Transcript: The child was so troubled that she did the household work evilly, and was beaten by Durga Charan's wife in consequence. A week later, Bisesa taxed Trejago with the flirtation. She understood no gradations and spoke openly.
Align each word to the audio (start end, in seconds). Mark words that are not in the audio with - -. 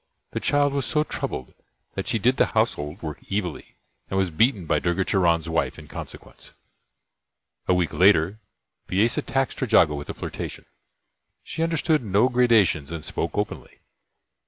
The 0.31 0.39
child 0.39 0.73
was 0.73 0.87
so 0.87 1.03
troubled 1.03 1.53
that 1.93 2.07
she 2.07 2.17
did 2.17 2.37
the 2.37 2.47
household 2.57 3.03
work 3.03 3.19
evilly, 3.31 3.75
and 4.09 4.17
was 4.17 4.31
beaten 4.31 4.65
by 4.65 4.79
Durga 4.79 5.05
Charan's 5.05 5.47
wife 5.47 5.77
in 5.77 5.87
consequence. 5.87 6.53
A 7.67 7.75
week 7.75 7.93
later, 7.93 8.39
Bisesa 8.87 9.21
taxed 9.23 9.59
Trejago 9.59 9.93
with 9.95 10.07
the 10.07 10.15
flirtation. 10.15 10.65
She 11.43 11.61
understood 11.61 12.03
no 12.03 12.29
gradations 12.29 12.91
and 12.91 13.05
spoke 13.05 13.37
openly. 13.37 13.77